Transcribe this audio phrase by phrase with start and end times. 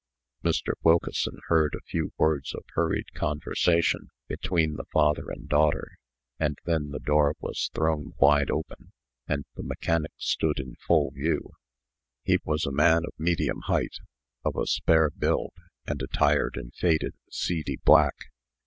[0.43, 0.73] Mr.
[0.83, 5.99] Wilkeson heard a few words of hurried conversation between the father and daughter,
[6.39, 8.93] and then the door was thrown wide open,
[9.27, 11.51] and the mechanic stood in full view.
[12.23, 13.97] He was a man of medium height,
[14.43, 15.53] of a spare build,
[15.85, 18.15] and attired in faded, seedy black.